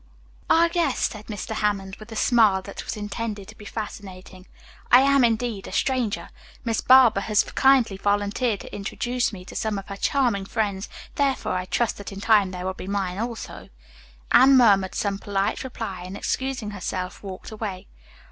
"Ah, 0.49 0.67
yes," 0.73 1.09
said 1.11 1.27
Mr. 1.27 1.51
Hammond, 1.53 1.97
with 1.97 2.11
a 2.11 2.15
smile 2.15 2.63
that 2.63 2.83
was 2.85 2.97
intended 2.97 3.47
to 3.47 3.55
be 3.55 3.65
fascinating. 3.65 4.47
"I 4.91 5.01
am, 5.01 5.23
indeed, 5.23 5.67
a 5.67 5.71
stranger. 5.71 6.29
Miss 6.65 6.81
Barber 6.81 7.19
has 7.21 7.43
kindly 7.43 7.97
volunteered 7.97 8.61
to 8.61 8.75
introduce 8.75 9.31
me 9.31 9.45
to 9.45 9.55
some 9.55 9.77
of 9.77 9.89
her 9.89 9.95
charming 9.95 10.45
friends, 10.45 10.89
therefore 11.17 11.53
I 11.55 11.65
trust 11.65 11.97
that 11.97 12.11
in 12.11 12.19
time 12.19 12.49
they 12.49 12.63
will 12.63 12.73
be 12.73 12.87
mine 12.87 13.19
also." 13.19 13.69
Anne 14.31 14.57
murmured 14.57 14.95
some 14.95 15.19
polite 15.19 15.63
reply, 15.63 16.01
and 16.03 16.17
excusing 16.17 16.71
herself 16.71 17.21
walked 17.21 17.51
away. 17.51 17.85